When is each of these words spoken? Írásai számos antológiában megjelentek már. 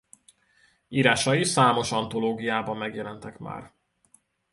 Írásai 0.87 1.43
számos 1.43 1.91
antológiában 1.91 2.77
megjelentek 2.77 3.37
már. 3.37 3.73